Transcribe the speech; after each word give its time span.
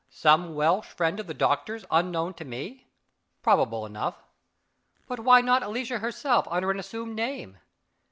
Some 0.09 0.55
Welsh 0.55 0.87
friend 0.87 1.19
of 1.19 1.27
the 1.27 1.33
doctor's, 1.35 1.85
unknown 1.91 2.33
to 2.33 2.43
me? 2.43 2.87
Probably 3.43 3.85
enough. 3.85 4.23
But 5.05 5.19
why 5.19 5.41
not 5.41 5.61
Alicia 5.61 5.99
herself 5.99 6.47
under 6.49 6.71
an 6.71 6.79
assumed 6.79 7.15
name? 7.15 7.59